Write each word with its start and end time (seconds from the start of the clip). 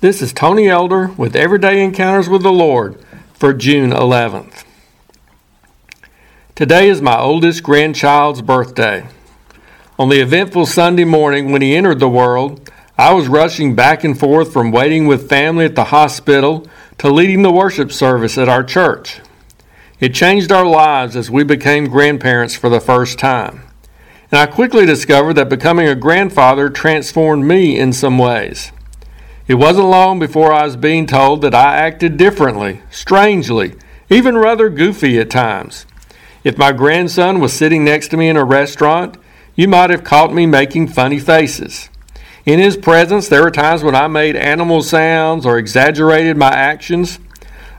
This 0.00 0.22
is 0.22 0.32
Tony 0.32 0.68
Elder 0.68 1.08
with 1.16 1.34
Everyday 1.34 1.82
Encounters 1.82 2.28
with 2.28 2.44
the 2.44 2.52
Lord 2.52 3.04
for 3.32 3.52
June 3.52 3.90
11th. 3.90 4.62
Today 6.54 6.88
is 6.88 7.02
my 7.02 7.18
oldest 7.18 7.64
grandchild's 7.64 8.40
birthday. 8.40 9.08
On 9.98 10.08
the 10.08 10.20
eventful 10.20 10.66
Sunday 10.66 11.02
morning 11.02 11.50
when 11.50 11.62
he 11.62 11.74
entered 11.74 11.98
the 11.98 12.08
world, 12.08 12.70
I 12.96 13.12
was 13.12 13.26
rushing 13.26 13.74
back 13.74 14.04
and 14.04 14.16
forth 14.16 14.52
from 14.52 14.70
waiting 14.70 15.08
with 15.08 15.28
family 15.28 15.64
at 15.64 15.74
the 15.74 15.86
hospital 15.86 16.64
to 16.98 17.10
leading 17.10 17.42
the 17.42 17.50
worship 17.50 17.90
service 17.90 18.38
at 18.38 18.48
our 18.48 18.62
church. 18.62 19.20
It 19.98 20.14
changed 20.14 20.52
our 20.52 20.64
lives 20.64 21.16
as 21.16 21.28
we 21.28 21.42
became 21.42 21.90
grandparents 21.90 22.54
for 22.54 22.68
the 22.68 22.78
first 22.78 23.18
time. 23.18 23.62
And 24.30 24.38
I 24.38 24.46
quickly 24.46 24.86
discovered 24.86 25.34
that 25.34 25.48
becoming 25.48 25.88
a 25.88 25.96
grandfather 25.96 26.70
transformed 26.70 27.46
me 27.46 27.76
in 27.76 27.92
some 27.92 28.16
ways. 28.16 28.70
It 29.48 29.54
wasn't 29.54 29.88
long 29.88 30.18
before 30.18 30.52
I 30.52 30.66
was 30.66 30.76
being 30.76 31.06
told 31.06 31.40
that 31.40 31.54
I 31.54 31.78
acted 31.78 32.18
differently, 32.18 32.82
strangely, 32.90 33.76
even 34.10 34.36
rather 34.36 34.68
goofy 34.68 35.18
at 35.18 35.30
times. 35.30 35.86
If 36.44 36.58
my 36.58 36.70
grandson 36.72 37.40
was 37.40 37.54
sitting 37.54 37.82
next 37.82 38.08
to 38.08 38.18
me 38.18 38.28
in 38.28 38.36
a 38.36 38.44
restaurant, 38.44 39.16
you 39.56 39.66
might 39.66 39.88
have 39.88 40.04
caught 40.04 40.34
me 40.34 40.44
making 40.44 40.88
funny 40.88 41.18
faces. 41.18 41.88
In 42.44 42.58
his 42.58 42.76
presence, 42.76 43.26
there 43.26 43.42
were 43.42 43.50
times 43.50 43.82
when 43.82 43.94
I 43.94 44.06
made 44.06 44.36
animal 44.36 44.82
sounds 44.82 45.46
or 45.46 45.56
exaggerated 45.56 46.36
my 46.36 46.52
actions. 46.52 47.18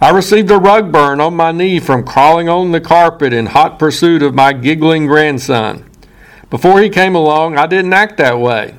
I 0.00 0.10
received 0.10 0.52
a 0.52 0.58
rug 0.58 0.92
burn 0.92 1.20
on 1.20 1.34
my 1.34 1.50
knee 1.50 1.80
from 1.80 2.06
crawling 2.06 2.48
on 2.48 2.70
the 2.70 2.80
carpet 2.80 3.32
in 3.32 3.46
hot 3.46 3.76
pursuit 3.76 4.22
of 4.22 4.36
my 4.36 4.52
giggling 4.52 5.08
grandson. 5.08 5.84
Before 6.48 6.80
he 6.80 6.90
came 6.90 7.16
along, 7.16 7.58
I 7.58 7.66
didn't 7.66 7.92
act 7.92 8.18
that 8.18 8.38
way 8.38 8.76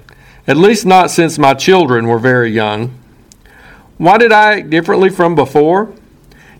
at 0.47 0.57
least 0.57 0.85
not 0.85 1.11
since 1.11 1.37
my 1.37 1.53
children 1.53 2.07
were 2.07 2.19
very 2.19 2.49
young. 2.49 2.97
Why 3.97 4.17
did 4.17 4.31
I 4.31 4.59
act 4.59 4.69
differently 4.69 5.09
from 5.09 5.35
before? 5.35 5.93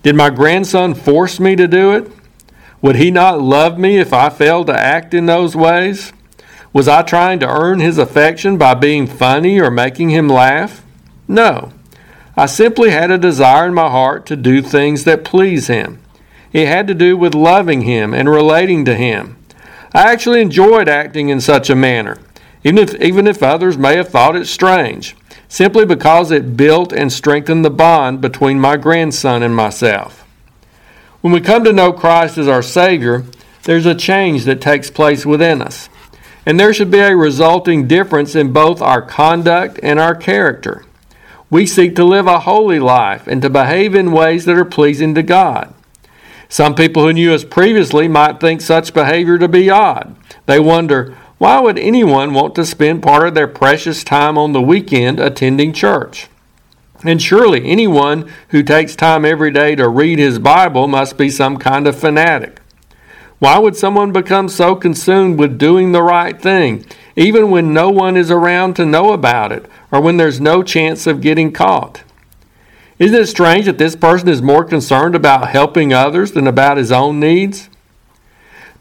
Did 0.04 0.16
my 0.16 0.30
grandson 0.30 0.94
force 0.94 1.40
me 1.40 1.56
to 1.56 1.68
do 1.68 1.92
it? 1.92 2.12
Would 2.82 2.98
he 2.98 3.10
not 3.10 3.42
love 3.42 3.80
me 3.80 3.98
if 3.98 4.14
I 4.14 4.30
failed 4.30 4.68
to 4.68 4.78
act 4.78 5.14
in 5.14 5.26
those 5.26 5.56
ways? 5.56 6.12
Was 6.74 6.88
I 6.88 7.02
trying 7.02 7.40
to 7.40 7.50
earn 7.50 7.80
his 7.80 7.98
affection 7.98 8.58
by 8.58 8.74
being 8.74 9.08
funny 9.08 9.60
or 9.60 9.72
making 9.72 10.10
him 10.10 10.28
laugh? 10.28 10.84
No. 11.28 11.72
I 12.36 12.46
simply 12.46 12.92
had 12.92 13.10
a 13.10 13.18
desire 13.18 13.68
in 13.68 13.74
my 13.74 13.90
heart 13.90 14.26
to 14.28 14.36
do 14.36 14.62
things 14.62 15.06
that 15.06 15.24
please 15.24 15.68
him. 15.68 16.00
It 16.54 16.68
had 16.68 16.88
to 16.88 16.94
do 16.94 17.18
with 17.18 17.34
loving 17.34 17.82
him 17.82 18.14
and 18.14 18.30
relating 18.30 18.86
to 18.86 18.96
him. 18.96 19.38
I 19.94 20.12
actually 20.12 20.42
enjoyed 20.42 20.88
acting 20.88 21.30
in 21.30 21.42
such 21.42 21.70
a 21.70 21.76
manner 21.76 22.20
even 22.68 22.80
if, 22.80 23.02
even 23.02 23.28
if 23.28 23.42
others 23.42 23.78
may 23.78 23.96
have 23.96 24.10
thought 24.10 24.36
it 24.36 24.46
strange, 24.46 25.16
simply 25.48 25.86
because 25.86 26.32
it 26.32 26.58
built 26.58 26.92
and 26.92 27.14
strengthened 27.14 27.64
the 27.64 27.70
bond 27.70 28.20
between 28.20 28.60
my 28.60 28.76
grandson 28.76 29.42
and 29.42 29.56
myself. 29.56 30.26
When 31.22 31.32
we 31.32 31.40
come 31.40 31.64
to 31.64 31.72
know 31.72 31.94
Christ 31.94 32.38
as 32.38 32.50
our 32.50 32.62
Savior, 32.62 33.24
there's 33.64 33.86
a 33.86 33.96
change 33.96 34.44
that 34.44 34.60
takes 34.60 34.92
place 34.92 35.26
within 35.26 35.62
us. 35.62 35.88
And 36.46 36.60
there 36.60 36.74
should 36.74 36.92
be 36.92 37.00
a 37.00 37.16
resulting 37.16 37.88
difference 37.88 38.36
in 38.36 38.52
both 38.52 38.82
our 38.82 39.02
conduct 39.02 39.80
and 39.82 39.98
our 39.98 40.14
character. 40.14 40.84
We 41.50 41.66
seek 41.66 41.96
to 41.96 42.04
live 42.04 42.28
a 42.28 42.42
holy 42.42 42.80
life 42.80 43.28
and 43.28 43.42
to 43.44 43.50
behave 43.50 43.96
in 43.96 44.12
ways 44.12 44.44
that 44.44 44.58
are 44.58 44.66
pleasing 44.66 45.16
to 45.16 45.24
God. 45.24 45.74
Some 46.50 46.76
people 46.76 47.04
who 47.04 47.14
knew 47.14 47.34
us 47.34 47.46
previously 47.46 48.10
might 48.10 48.42
think 48.42 48.60
such 48.60 48.94
behavior 48.94 49.38
to 49.38 49.48
be 49.48 49.70
odd. 49.70 50.18
They 50.48 50.60
wonder, 50.60 51.16
why 51.38 51.60
would 51.60 51.78
anyone 51.78 52.34
want 52.34 52.56
to 52.56 52.66
spend 52.66 53.04
part 53.04 53.28
of 53.28 53.36
their 53.36 53.48
precious 53.48 54.04
time 54.04 54.38
on 54.38 54.54
the 54.54 54.62
weekend 54.62 55.20
attending 55.20 55.72
church? 55.72 56.28
And 57.04 57.22
surely 57.22 57.70
anyone 57.70 58.32
who 58.50 58.64
takes 58.64 58.96
time 58.96 59.24
every 59.24 59.52
day 59.52 59.76
to 59.76 59.88
read 59.88 60.18
his 60.18 60.40
Bible 60.40 60.88
must 60.88 61.16
be 61.16 61.30
some 61.30 61.58
kind 61.58 61.88
of 61.88 62.00
fanatic. 62.00 62.60
Why 63.38 63.60
would 63.60 63.76
someone 63.76 64.12
become 64.12 64.50
so 64.50 64.76
consumed 64.76 65.38
with 65.38 65.60
doing 65.60 65.92
the 65.92 66.02
right 66.02 66.42
thing, 66.42 66.86
even 67.16 67.52
when 67.52 67.72
no 67.72 67.90
one 67.90 68.18
is 68.18 68.32
around 68.32 68.76
to 68.76 68.86
know 68.86 69.14
about 69.14 69.52
it, 69.52 69.68
or 69.92 70.02
when 70.02 70.18
there's 70.18 70.42
no 70.42 70.64
chance 70.64 71.06
of 71.06 71.22
getting 71.22 71.52
caught? 71.52 72.02
Isn't 72.98 73.22
it 73.22 73.28
strange 73.28 73.66
that 73.66 73.78
this 73.78 73.96
person 73.96 74.28
is 74.28 74.42
more 74.42 74.66
concerned 74.66 75.14
about 75.14 75.50
helping 75.50 75.94
others 75.94 76.32
than 76.32 76.48
about 76.48 76.78
his 76.78 76.92
own 76.92 77.20
needs? 77.20 77.70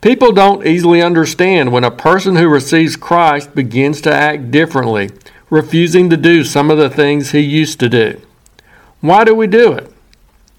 People 0.01 0.33
don't 0.33 0.67
easily 0.67 1.03
understand 1.03 1.73
when 1.73 1.85
a 1.85 1.91
person 1.91 2.37
who 2.37 2.49
receives 2.49 2.97
Christ 2.97 3.55
begins 3.55 4.01
to 4.03 4.15
act 4.15 4.51
differently, 4.51 5.11
refusing 5.51 6.11
to 6.11 6.17
do 6.17 6.45
some 6.45 6.71
of 6.71 6.79
the 6.79 6.91
things 6.91 7.31
he 7.31 7.41
used 7.41 7.81
to 7.81 7.89
do. 7.89 8.21
Why 9.01 9.25
do 9.25 9.35
we 9.35 9.47
do 9.47 9.73
it? 9.73 9.91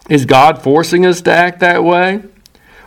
Is 0.10 0.26
God 0.26 0.62
forcing 0.62 1.06
us 1.06 1.22
to 1.22 1.32
act 1.32 1.60
that 1.60 1.84
way? 1.84 2.24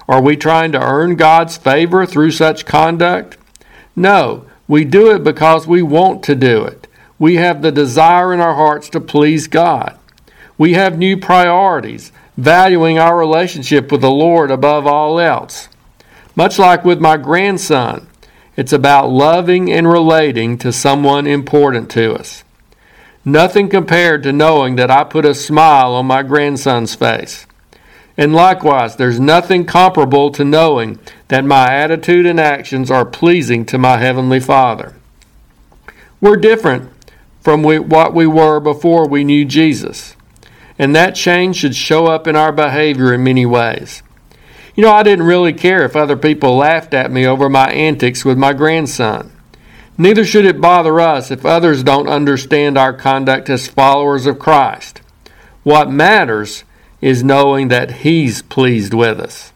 Are 0.09 0.21
we 0.21 0.37
trying 0.37 0.73
to 0.73 0.83
earn 0.83 1.17
God's 1.17 1.57
favor 1.57 2.05
through 2.05 2.33
such 2.33 2.67
conduct? 2.67 3.37
No, 3.95 4.47
we 4.67 4.85
do 4.85 5.11
it 5.11 5.23
because 5.23 5.67
we 5.67 5.83
want 5.83 6.23
to 6.25 6.35
do 6.35 6.65
it. 6.65 6.87
We 7.19 7.37
have 7.37 7.61
the 7.61 7.71
desire 7.71 8.33
in 8.33 8.41
our 8.41 8.55
hearts 8.55 8.89
to 8.91 9.01
please 9.01 9.47
God. 9.47 9.99
We 10.57 10.73
have 10.73 10.99
new 10.99 11.17
priorities, 11.17 12.13
valuing 12.37 12.99
our 12.99 13.19
relationship 13.19 13.93
with 13.93 14.01
the 14.01 14.11
Lord 14.11 14.51
above 14.51 14.87
all 14.87 15.21
else. 15.21 15.69
Much 16.37 16.59
like 16.59 16.85
with 16.85 17.01
my 17.01 17.17
grandson, 17.17 18.07
it's 18.57 18.73
about 18.73 19.11
loving 19.11 19.73
and 19.73 19.89
relating 19.89 20.59
to 20.59 20.73
someone 20.73 21.27
important 21.27 21.91
to 21.91 22.15
us. 22.15 22.45
Nothing 23.25 23.69
compared 23.69 24.23
to 24.23 24.33
knowing 24.33 24.77
that 24.77 24.91
I 24.91 25.05
put 25.05 25.25
a 25.25 25.35
smile 25.35 25.95
on 25.95 26.07
my 26.07 26.23
grandson's 26.23 26.95
face. 26.95 27.47
And 28.17 28.35
likewise, 28.35 28.97
there's 28.97 29.21
nothing 29.21 29.65
comparable 29.65 30.31
to 30.33 30.45
knowing 30.45 30.99
that 31.29 31.45
my 31.45 31.73
attitude 31.73 32.27
and 32.27 32.39
actions 32.41 32.91
are 32.91 33.05
pleasing 33.05 33.65
to 33.67 33.79
my 33.79 33.99
Heavenly 33.99 34.41
Father. 34.41 34.95
We're 36.21 36.37
different 36.37 36.91
from 37.41 37.63
what 37.63 38.15
we 38.15 38.27
were 38.27 38.61
before 38.61 39.09
we 39.09 39.25
knew 39.25 39.47
Jesus, 39.47 40.17
and 40.79 40.95
that 40.95 41.15
change 41.15 41.57
should 41.57 41.75
show 41.75 42.07
up 42.07 42.27
in 42.27 42.37
our 42.37 42.53
behavior 42.53 43.15
in 43.15 43.25
many 43.25 43.47
ways. 43.47 44.03
You 44.81 44.87
know, 44.87 44.93
I 44.95 45.03
didn't 45.03 45.27
really 45.27 45.53
care 45.53 45.85
if 45.85 45.95
other 45.95 46.17
people 46.17 46.57
laughed 46.57 46.95
at 46.95 47.11
me 47.11 47.27
over 47.27 47.51
my 47.51 47.71
antics 47.71 48.25
with 48.25 48.39
my 48.39 48.55
grandson. 48.55 49.31
Neither 49.99 50.25
should 50.25 50.47
it 50.47 50.59
bother 50.59 50.99
us 50.99 51.31
if 51.31 51.45
others 51.45 51.83
don't 51.83 52.09
understand 52.09 52.79
our 52.79 52.95
conduct 52.95 53.51
as 53.51 53.69
followers 53.69 54.25
of 54.25 54.39
Christ. 54.39 55.03
What 55.65 55.91
matters 55.91 56.65
is 57.03 57.23
knowing 57.23 57.69
that 57.69 57.97
He's 57.97 58.41
pleased 58.41 58.95
with 58.95 59.21
us. 59.21 59.53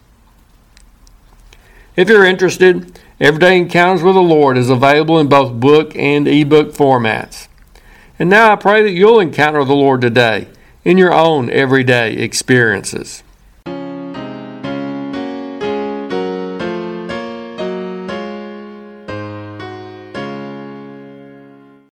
If 1.97 2.11
you're 2.11 2.27
interested, 2.27 3.01
Everyday 3.19 3.57
Encounters 3.57 4.03
with 4.03 4.17
the 4.17 4.21
Lord 4.21 4.59
is 4.59 4.69
available 4.69 5.19
in 5.19 5.29
both 5.29 5.59
book 5.59 5.97
and 5.97 6.29
ebook 6.29 6.75
formats. 6.75 7.49
And 8.19 8.29
now 8.29 8.53
I 8.53 8.57
pray 8.57 8.83
that 8.83 8.93
you'll 8.93 9.21
encounter 9.21 9.65
the 9.65 9.73
Lord 9.73 10.03
today 10.03 10.49
in 10.84 10.99
your 10.99 11.15
own 11.15 11.49
everyday 11.49 12.13
experiences. 12.13 13.24